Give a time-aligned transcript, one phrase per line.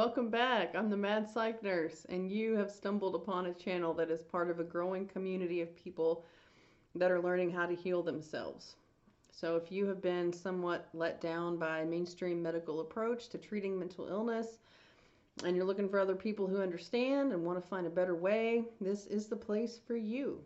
[0.00, 0.74] welcome back.
[0.74, 4.50] I'm the Mad Psych Nurse, and you have stumbled upon a channel that is part
[4.50, 6.24] of a growing community of people
[6.94, 8.76] that are learning how to heal themselves.
[9.30, 14.08] So, if you have been somewhat let down by mainstream medical approach to treating mental
[14.08, 14.60] illness,
[15.44, 18.64] and you're looking for other people who understand and want to find a better way,
[18.80, 20.40] this is the place for you.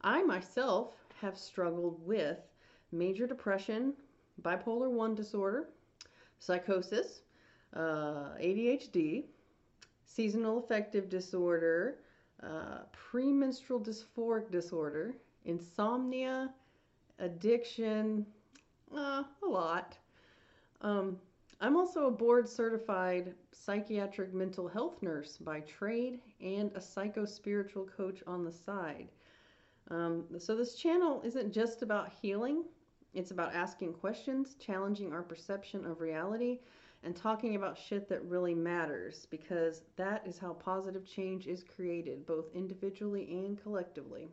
[0.00, 2.38] I myself have struggled with
[2.92, 3.94] major depression,
[4.42, 5.70] bipolar 1 disorder,
[6.38, 7.22] psychosis,
[7.74, 9.24] uh, ADHD,
[10.04, 11.98] seasonal affective disorder,
[12.42, 15.14] uh, premenstrual dysphoric disorder,
[15.44, 16.52] insomnia,
[17.18, 18.26] addiction,
[18.94, 19.96] uh, a lot.
[20.80, 21.18] Um,
[21.60, 27.86] I'm also a board certified psychiatric mental health nurse by trade and a psycho spiritual
[27.96, 29.08] coach on the side.
[29.88, 32.64] Um, so, this channel isn't just about healing,
[33.14, 36.58] it's about asking questions, challenging our perception of reality,
[37.04, 42.26] and talking about shit that really matters because that is how positive change is created,
[42.26, 44.28] both individually and collectively.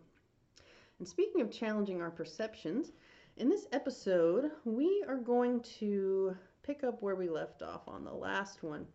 [1.00, 2.92] And speaking of challenging our perceptions,
[3.38, 8.14] in this episode, we are going to pick up where we left off on the
[8.14, 8.86] last one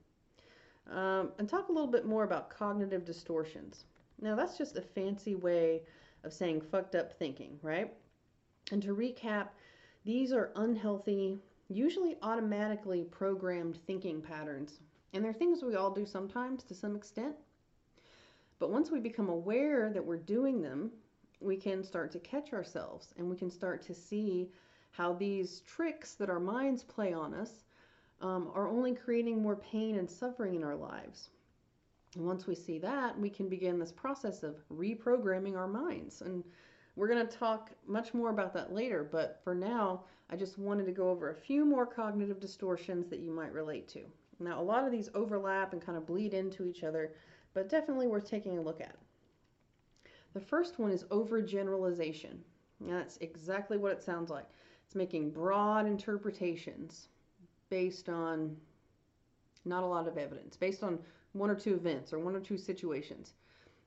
[0.90, 3.86] um, and talk a little bit more about cognitive distortions.
[4.20, 5.82] Now, that's just a fancy way
[6.22, 7.92] of saying fucked up thinking, right?
[8.70, 9.48] And to recap,
[10.04, 14.80] these are unhealthy, usually automatically programmed thinking patterns.
[15.12, 17.36] And they're things we all do sometimes to some extent.
[18.58, 20.92] But once we become aware that we're doing them,
[21.40, 24.50] we can start to catch ourselves and we can start to see
[24.92, 27.64] how these tricks that our minds play on us
[28.20, 31.30] um, are only creating more pain and suffering in our lives.
[32.14, 36.20] And once we see that, we can begin this process of reprogramming our minds.
[36.22, 36.44] And
[36.96, 40.86] we're going to talk much more about that later, but for now, I just wanted
[40.86, 44.00] to go over a few more cognitive distortions that you might relate to.
[44.40, 47.12] Now, a lot of these overlap and kind of bleed into each other,
[47.52, 48.96] but definitely worth taking a look at.
[50.32, 52.38] The first one is overgeneralization.
[52.80, 54.46] That's exactly what it sounds like.
[54.84, 57.08] It's making broad interpretations
[57.70, 58.56] based on
[59.64, 60.98] not a lot of evidence, based on
[61.32, 63.34] one or two events or one or two situations.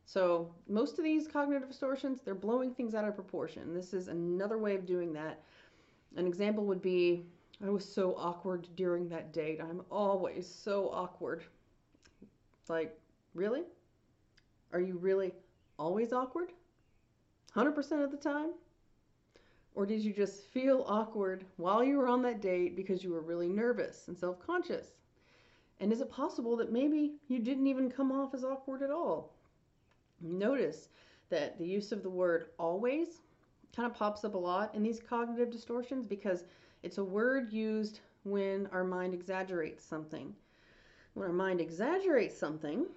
[0.06, 3.74] So most of these cognitive distortions, they're blowing things out of proportion.
[3.74, 5.44] This is another way of doing that.
[6.16, 7.26] An example would be,
[7.66, 9.60] I was so awkward during that date.
[9.62, 11.44] I'm always so awkward.
[12.70, 12.98] Like,
[13.34, 13.64] really?
[14.74, 15.34] Are you really
[15.80, 16.52] always awkward?
[17.56, 18.52] 100% of the time?
[19.76, 23.22] Or did you just feel awkward while you were on that date because you were
[23.22, 24.88] really nervous and self conscious?
[25.80, 29.34] And is it possible that maybe you didn't even come off as awkward at all?
[30.20, 30.90] Notice
[31.30, 33.22] that the use of the word always
[33.78, 36.46] kind of pops up a lot in these cognitive distortions because
[36.82, 40.34] it's a word used when our mind exaggerates something.
[41.14, 42.88] When our mind exaggerates something,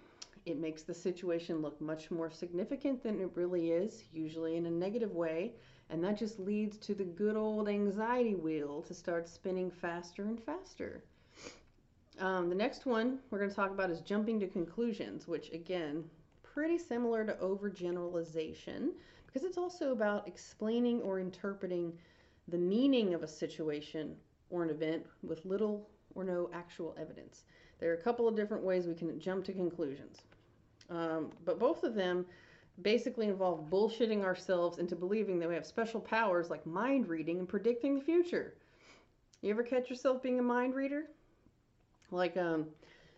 [0.47, 4.71] it makes the situation look much more significant than it really is, usually in a
[4.71, 5.53] negative way,
[5.91, 10.41] and that just leads to the good old anxiety wheel to start spinning faster and
[10.41, 11.05] faster.
[12.19, 16.05] Um, the next one we're going to talk about is jumping to conclusions, which again
[16.43, 18.93] pretty similar to overgeneralization
[19.33, 21.93] because it's also about explaining or interpreting
[22.49, 24.17] the meaning of a situation
[24.51, 27.45] or an event with little or no actual evidence.
[27.79, 30.19] There are a couple of different ways we can jump to conclusions.
[30.91, 32.27] Um, but both of them
[32.83, 37.49] basically involve bullshitting ourselves into believing that we have special powers like mind reading and
[37.49, 38.55] predicting the future.
[39.43, 41.05] You ever catch yourself being a mind reader?
[42.11, 42.67] Like, um,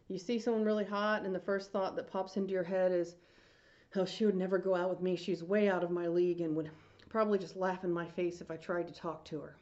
[0.09, 3.17] you see someone really hot, and the first thought that pops into your head is,
[3.97, 5.17] oh, she would never go out with me.
[5.17, 6.71] She's way out of my league and would
[7.09, 9.57] probably just laugh in my face if I tried to talk to her.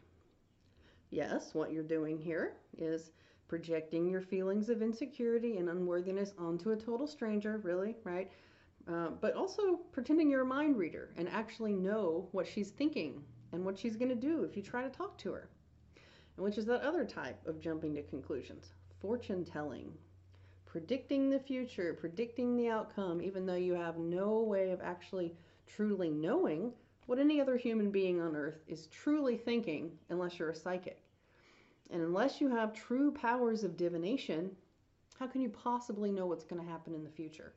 [1.10, 3.10] Yes, what you're doing here is
[3.48, 8.30] projecting your feelings of insecurity and unworthiness onto a total stranger, really, right?
[8.88, 13.64] Uh, but also pretending you're a mind reader and actually know what she's thinking and
[13.64, 15.48] what she's going to do if you try to talk to her.
[16.36, 19.90] And which is that other type of jumping to conclusions fortune telling
[20.70, 25.34] predicting the future, predicting the outcome, even though you have no way of actually
[25.66, 26.72] truly knowing
[27.06, 31.02] what any other human being on earth is truly thinking unless you're a psychic.
[31.90, 34.52] And unless you have true powers of divination,
[35.18, 37.52] how can you possibly know what's going to happen in the future?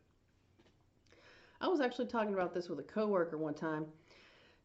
[1.61, 3.85] I was actually talking about this with a coworker one time,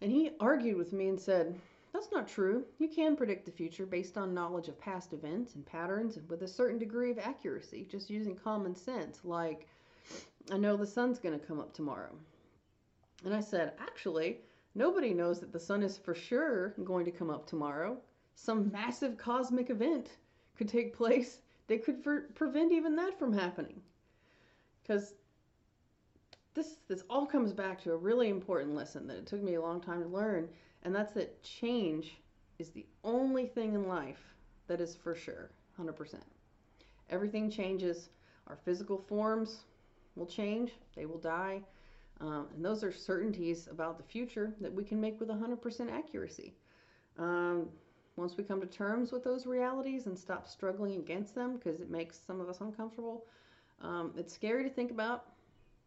[0.00, 1.55] and he argued with me and said,
[1.93, 2.64] that's not true.
[2.79, 6.43] You can predict the future based on knowledge of past events and patterns and with
[6.43, 9.67] a certain degree of accuracy, just using common sense, like,
[10.50, 12.14] I know the sun's going to come up tomorrow.
[13.25, 14.38] And I said, actually,
[14.75, 17.99] nobody knows that the sun is for sure going to come up tomorrow.
[18.35, 20.11] Some massive cosmic event
[20.56, 23.81] could take place they could ver- prevent even that from happening.
[24.82, 25.14] Because
[26.55, 29.61] this this all comes back to a really important lesson that it took me a
[29.61, 30.49] long time to learn,
[30.82, 32.19] and that's that change
[32.58, 34.34] is the only thing in life
[34.66, 36.14] that is for sure, 100%.
[37.10, 38.10] Everything changes.
[38.46, 39.64] Our physical forms
[40.16, 41.62] will change, they will die.
[42.20, 46.54] Um, and those are certainties about the future that we can make with 100% accuracy.
[47.19, 47.69] Um,
[48.16, 51.90] once we come to terms with those realities and stop struggling against them because it
[51.90, 53.25] makes some of us uncomfortable,
[53.80, 55.26] um, it's scary to think about.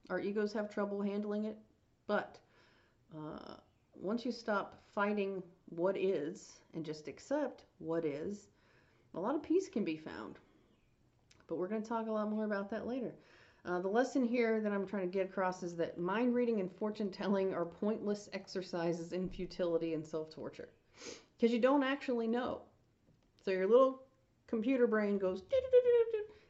[0.09, 1.57] Our egos have trouble handling it.
[2.07, 2.37] But
[3.15, 3.55] uh,
[3.95, 8.49] once you stop fighting what is and just accept what is,
[9.13, 10.37] a lot of peace can be found.
[11.47, 13.13] But we're going to talk a lot more about that later.
[13.63, 16.71] Uh, the lesson here that I'm trying to get across is that mind reading and
[16.71, 20.69] fortune telling are pointless exercises in futility and self torture
[21.37, 22.61] because you don't actually know.
[23.43, 24.03] So your little
[24.47, 25.43] computer brain goes,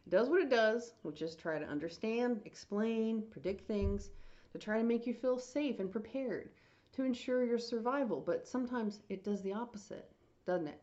[0.09, 4.09] does what it does, which is try to understand, explain, predict things,
[4.51, 6.49] to try to make you feel safe and prepared,
[6.95, 8.21] to ensure your survival.
[8.25, 10.11] But sometimes it does the opposite,
[10.45, 10.81] doesn't it?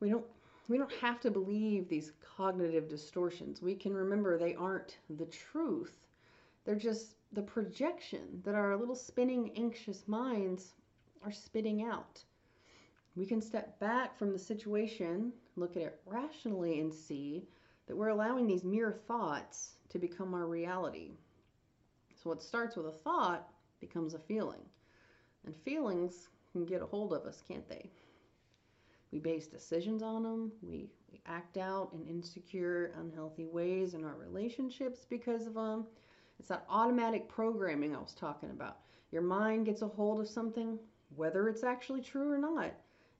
[0.00, 0.24] We don't
[0.68, 3.60] we don't have to believe these cognitive distortions.
[3.60, 6.06] We can remember they aren't the truth.
[6.64, 10.72] They're just the projection that our little spinning anxious minds
[11.22, 12.24] are spitting out.
[13.16, 17.46] We can step back from the situation, look at it rationally, and see
[17.86, 21.12] that we're allowing these mere thoughts to become our reality.
[22.14, 23.48] So, what starts with a thought
[23.80, 24.62] becomes a feeling.
[25.44, 27.90] And feelings can get a hold of us, can't they?
[29.12, 30.52] We base decisions on them.
[30.62, 35.86] We, we act out in insecure, unhealthy ways in our relationships because of them.
[36.38, 38.78] It's that automatic programming I was talking about.
[39.12, 40.78] Your mind gets a hold of something,
[41.14, 42.72] whether it's actually true or not,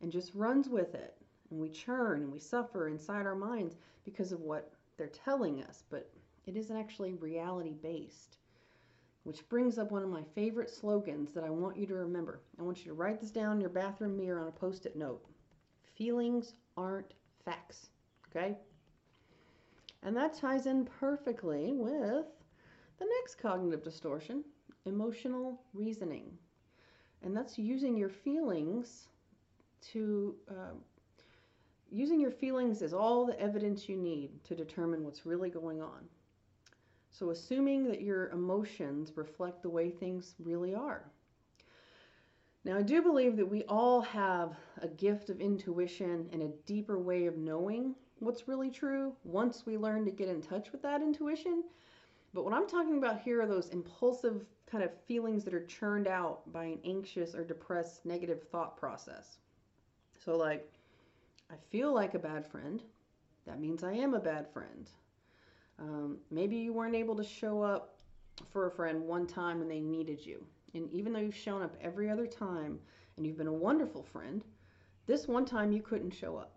[0.02, 1.14] and just runs with it.
[1.50, 5.84] And we churn and we suffer inside our minds because of what they're telling us,
[5.90, 6.10] but
[6.46, 8.38] it isn't actually reality based.
[9.24, 12.40] Which brings up one of my favorite slogans that I want you to remember.
[12.58, 14.96] I want you to write this down in your bathroom mirror on a post it
[14.96, 15.24] note.
[15.96, 17.88] Feelings aren't facts.
[18.28, 18.56] Okay?
[20.02, 22.26] And that ties in perfectly with
[22.98, 24.44] the next cognitive distortion
[24.86, 26.30] emotional reasoning.
[27.22, 29.08] And that's using your feelings
[29.92, 30.34] to.
[30.50, 30.74] Uh,
[31.90, 36.08] using your feelings is all the evidence you need to determine what's really going on.
[37.14, 41.04] So, assuming that your emotions reflect the way things really are.
[42.64, 46.98] Now, I do believe that we all have a gift of intuition and a deeper
[46.98, 51.02] way of knowing what's really true once we learn to get in touch with that
[51.02, 51.62] intuition.
[52.32, 56.08] But what I'm talking about here are those impulsive kind of feelings that are churned
[56.08, 59.38] out by an anxious or depressed negative thought process.
[60.18, 60.68] So, like,
[61.48, 62.82] I feel like a bad friend.
[63.46, 64.90] That means I am a bad friend.
[65.78, 67.96] Um, maybe you weren't able to show up
[68.50, 70.44] for a friend one time when they needed you.
[70.74, 72.78] And even though you've shown up every other time
[73.16, 74.44] and you've been a wonderful friend,
[75.06, 76.52] this one time you couldn't show up.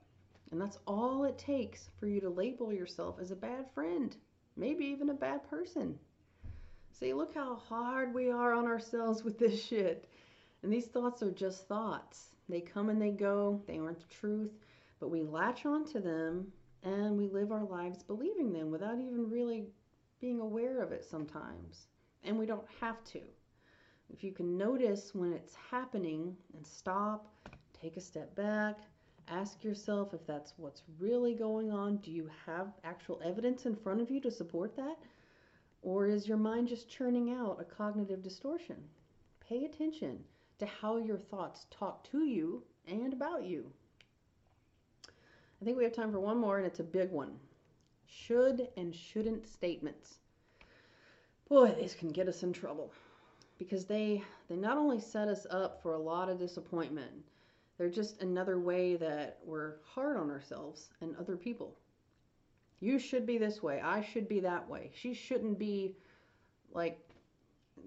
[0.52, 4.16] And that's all it takes for you to label yourself as a bad friend,
[4.56, 6.00] maybe even a bad person.
[6.92, 10.10] See, look how hard we are on ourselves with this shit.
[10.64, 12.30] And these thoughts are just thoughts.
[12.50, 14.52] They come and they go, they aren't the truth,
[15.00, 16.52] but we latch onto them
[16.88, 19.66] and we live our lives believing them without even really
[20.22, 21.88] being aware of it sometimes.
[22.24, 23.20] And we don't have to.
[24.10, 27.28] If you can notice when it's happening and stop,
[27.80, 28.78] take a step back,
[29.28, 31.98] ask yourself if that's what's really going on.
[31.98, 34.98] Do you have actual evidence in front of you to support that?
[35.82, 38.78] Or is your mind just churning out a cognitive distortion?
[39.42, 40.20] Pay attention
[40.60, 43.72] to how your thoughts talk to you and about you.
[45.62, 47.40] I think we have time for one more, and it's a big one.
[48.06, 50.20] Should and shouldn't statements.
[51.50, 52.92] Boy, these can get us in trouble.
[53.58, 57.12] Because they they not only set us up for a lot of disappointment
[57.78, 61.78] they're just another way that we're hard on ourselves and other people.
[62.80, 63.82] You should be this way.
[63.82, 64.92] I should be that way.
[64.94, 65.96] She shouldn't be
[66.72, 67.00] like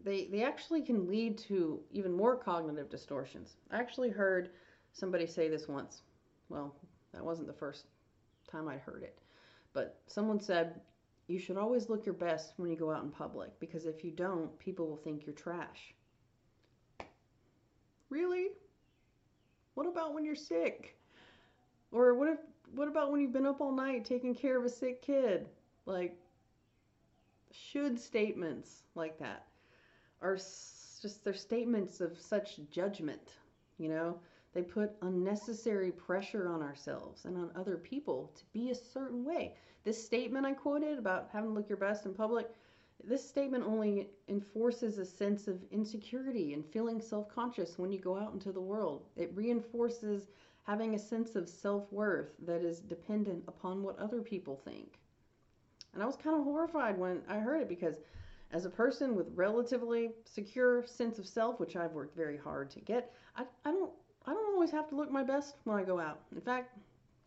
[0.05, 3.57] they they actually can lead to even more cognitive distortions.
[3.71, 4.51] I actually heard
[4.93, 6.03] somebody say this once.
[6.49, 6.75] Well
[7.13, 7.87] that wasn't the first
[8.51, 9.19] time i'd heard it
[9.73, 10.81] but someone said
[11.31, 14.11] you should always look your best when you go out in public because if you
[14.11, 15.95] don't, people will think you're trash.
[18.09, 18.49] Really?
[19.75, 20.97] What about when you're sick?
[21.93, 22.39] Or what if
[22.75, 25.47] what about when you've been up all night taking care of a sick kid?
[25.87, 26.17] Like
[27.53, 29.47] should statements like that
[30.21, 33.35] are just they're statements of such judgment,
[33.79, 34.19] you know?
[34.53, 39.55] They put unnecessary pressure on ourselves and on other people to be a certain way.
[39.85, 42.51] this statement I quoted about having to look your best in public,
[43.05, 48.17] this statement only enforces a sense of insecurity and feeling self conscious when you go
[48.17, 49.07] out into the world.
[49.17, 50.29] It reinforces
[50.65, 54.99] having a sense of self worth that is dependent upon what other people think.
[55.95, 57.97] And I was kind of horrified when I heard it because
[58.53, 62.81] as a person with relatively secure sense of self, which I've worked very hard to
[62.81, 63.93] get, I, I don't
[64.31, 66.21] I don't always have to look my best when I go out.
[66.33, 66.79] In fact,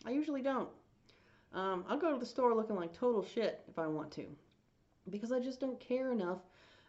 [0.06, 0.70] I usually don't.
[1.54, 4.26] Um, I'll go to the store looking like total shit if I want to,
[5.10, 6.40] because I just don't care enough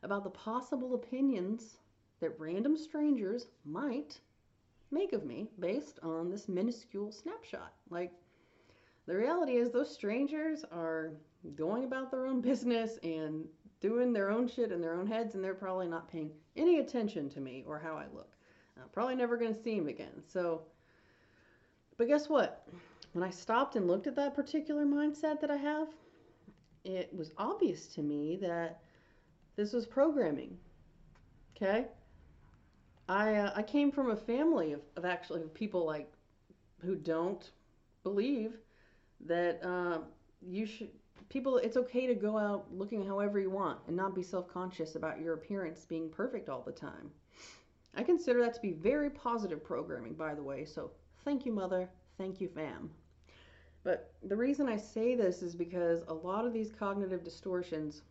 [0.04, 1.78] about the possible opinions
[2.20, 4.20] that random strangers might
[4.92, 7.72] make of me based on this minuscule snapshot.
[7.90, 8.12] Like,
[9.06, 11.14] the reality is, those strangers are
[11.56, 13.46] going about their own business and
[13.80, 17.28] doing their own shit in their own heads, and they're probably not paying any attention
[17.30, 18.33] to me or how I look.
[18.78, 20.22] I'm probably never going to see him again.
[20.26, 20.62] So,
[21.96, 22.66] but guess what?
[23.12, 25.88] When I stopped and looked at that particular mindset that I have,
[26.84, 28.80] it was obvious to me that
[29.56, 30.58] this was programming.
[31.56, 31.86] Okay?
[33.08, 36.10] I uh, I came from a family of, of actually people like
[36.80, 37.50] who don't
[38.02, 38.58] believe
[39.26, 39.98] that uh,
[40.42, 40.90] you should
[41.28, 45.20] people it's okay to go out looking however you want and not be self-conscious about
[45.20, 47.10] your appearance being perfect all the time.
[47.96, 50.64] I consider that to be very positive programming, by the way.
[50.64, 50.90] So
[51.24, 51.88] thank you, mother.
[52.18, 52.90] Thank you, fam.
[53.84, 58.02] But the reason I say this is because a lot of these cognitive distortions,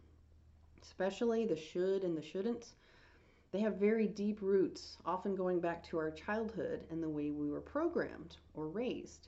[0.82, 2.74] especially the should and the shouldn'ts,
[3.52, 7.50] they have very deep roots, often going back to our childhood and the way we
[7.50, 9.28] were programmed or raised.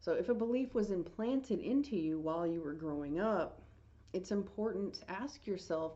[0.00, 3.60] So if a belief was implanted into you while you were growing up,
[4.12, 5.94] it's important to ask yourself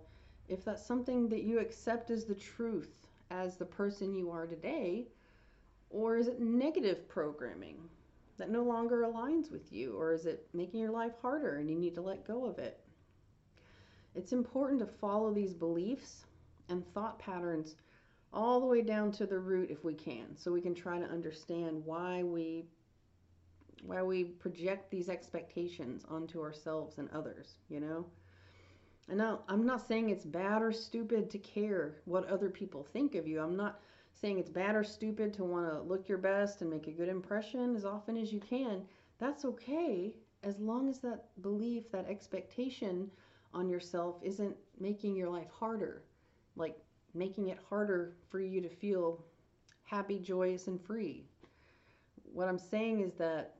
[0.48, 5.06] if that's something that you accept as the truth as the person you are today?
[5.90, 7.76] Or is it negative programming
[8.36, 9.96] that no longer aligns with you?
[9.96, 12.80] Or is it making your life harder and you need to let go of it?
[14.14, 16.24] It's important to follow these beliefs
[16.68, 17.74] and thought patterns
[18.32, 21.04] all the way down to the root if we can so we can try to
[21.04, 22.64] understand why we
[23.82, 28.04] why we project these expectations onto ourselves and others you know
[29.10, 33.16] and now, I'm not saying it's bad or stupid to care what other people think
[33.16, 33.40] of you.
[33.40, 33.80] I'm not
[34.14, 37.08] saying it's bad or stupid to want to look your best and make a good
[37.08, 38.82] impression as often as you can.
[39.18, 40.14] That's okay
[40.44, 43.10] as long as that belief, that expectation
[43.52, 46.04] on yourself isn't making your life harder,
[46.54, 46.78] like
[47.12, 49.24] making it harder for you to feel
[49.82, 51.24] happy, joyous, and free.
[52.32, 53.56] What I'm saying is that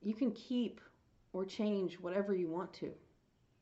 [0.00, 0.80] you can keep
[1.36, 2.90] or change whatever you want to.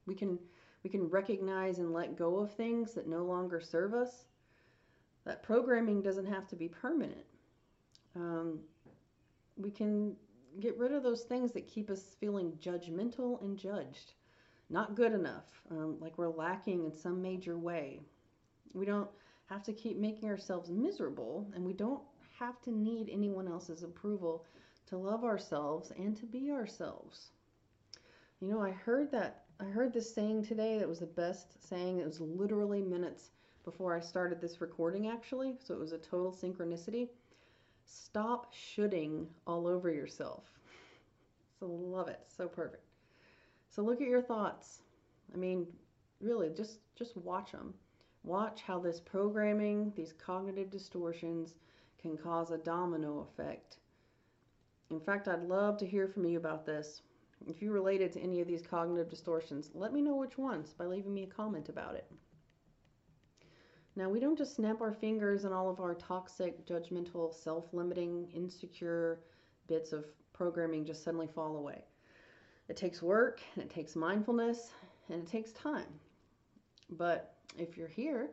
[0.07, 0.39] We can
[0.85, 4.27] we can recognize and let go of things that no longer serve us.
[5.25, 7.25] That programming doesn't have to be permanent.
[8.15, 8.61] Um,
[9.57, 10.15] we can
[10.61, 14.13] get rid of those things that keep us feeling judgmental and judged,
[14.71, 17.99] not good enough, um, like we're lacking in some major way.
[18.73, 19.11] We don't
[19.47, 22.03] have to keep making ourselves miserable, and we don't
[22.39, 24.45] have to need anyone else's approval
[24.87, 27.31] to love ourselves and to be ourselves.
[28.41, 31.99] You know, I heard that, I heard this saying today that was the best saying.
[31.99, 33.31] It was literally minutes
[33.65, 35.55] before I started this recording, actually.
[35.61, 37.09] So it was a total synchronicity.
[37.87, 40.45] Stop shoulding all over yourself.
[41.59, 42.21] So love it.
[42.27, 42.85] So perfect.
[43.71, 44.81] So look at your thoughts.
[45.33, 45.67] I mean,
[46.21, 47.75] really, just just watch them.
[48.23, 51.55] Watch how this programming, these cognitive distortions,
[52.01, 53.79] can cause a domino effect.
[54.91, 57.03] In fact, I'd love to hear from you about this.
[57.47, 60.87] If you related to any of these cognitive distortions, let me know which ones by
[60.87, 62.11] leaving me a comment about it.
[63.97, 68.29] Now, we don't just snap our fingers and all of our toxic, judgmental, self limiting,
[68.35, 69.21] insecure
[69.69, 71.85] bits of programming just suddenly fall away.
[72.69, 74.73] It takes work and it takes mindfulness
[75.09, 76.01] and it takes time.
[76.91, 78.31] But if you're here,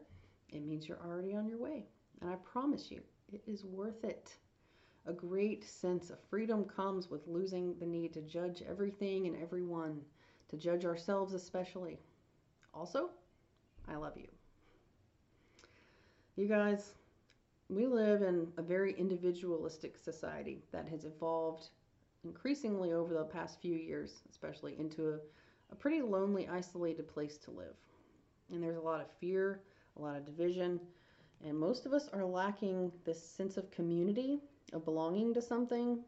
[0.49, 1.85] it means you're already on your way.
[2.21, 3.01] And I promise you,
[3.31, 4.33] it is worth it.
[5.07, 10.01] A great sense of freedom comes with losing the need to judge everything and everyone,
[10.49, 11.97] to judge ourselves especially.
[12.73, 13.09] Also,
[13.87, 14.27] I love you.
[16.35, 16.93] You guys,
[17.69, 21.69] we live in a very individualistic society that has evolved
[22.23, 25.19] increasingly over the past few years, especially into a,
[25.71, 27.75] a pretty lonely, isolated place to live.
[28.51, 29.61] And there's a lot of fear,
[29.97, 30.79] a lot of division,
[31.43, 34.41] and most of us are lacking this sense of community
[34.73, 35.99] of belonging to something,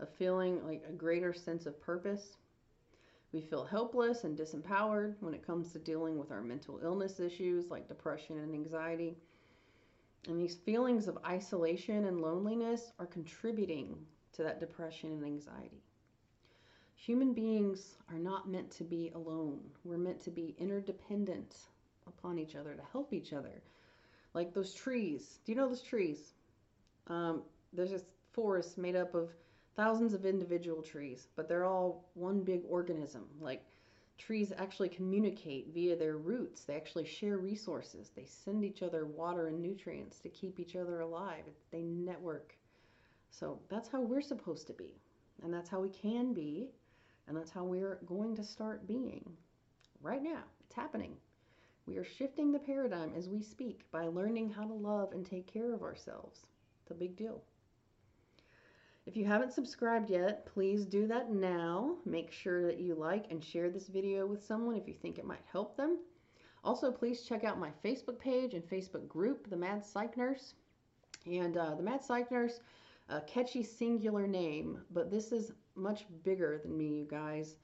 [0.00, 2.36] of feeling like a greater sense of purpose.
[3.32, 7.70] We feel helpless and disempowered when it comes to dealing with our mental illness issues
[7.70, 9.16] like depression and anxiety.
[10.28, 13.96] And these feelings of isolation and loneliness are contributing
[14.34, 15.82] to that depression and anxiety.
[16.94, 19.60] Human beings are not meant to be alone.
[19.82, 21.56] We're meant to be interdependent
[22.06, 23.62] upon each other to help each other.
[24.34, 25.38] Like those trees.
[25.44, 26.34] Do you know those trees?
[27.08, 27.42] Um,
[27.72, 29.30] there's this forest made up of
[29.76, 33.24] thousands of individual trees, but they're all one big organism.
[33.40, 33.64] Like
[34.18, 36.64] trees actually communicate via their roots.
[36.64, 38.10] They actually share resources.
[38.14, 41.44] They send each other water and nutrients to keep each other alive.
[41.70, 42.54] They network.
[43.30, 45.00] So that's how we're supposed to be.
[45.42, 46.68] And that's how we can be.
[47.26, 49.24] And that's how we're going to start being.
[50.02, 51.16] Right now, it's happening.
[51.86, 55.52] We are shifting the paradigm as we speak by learning how to love and take
[55.52, 56.46] care of ourselves.
[56.82, 57.42] It's a big deal.
[59.04, 61.96] If you haven't subscribed yet, please do that now.
[62.04, 65.24] Make sure that you like and share this video with someone if you think it
[65.24, 65.98] might help them.
[66.62, 70.54] Also, please check out my Facebook page and Facebook group, The Mad Psych Nurse.
[71.26, 72.60] And uh, The Mad Psych Nurse,
[73.08, 77.56] a catchy singular name, but this is much bigger than me, you guys.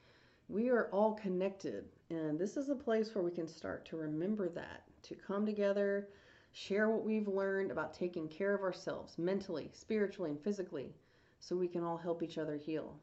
[0.49, 4.49] We are all connected, and this is a place where we can start to remember
[4.49, 6.09] that, to come together,
[6.51, 10.93] share what we've learned about taking care of ourselves mentally, spiritually, and physically
[11.41, 12.97] so we can all help each other heal.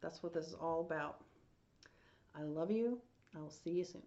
[0.00, 1.20] That's what this is all about.
[2.34, 2.98] I love you.
[3.36, 4.02] I will see you soon.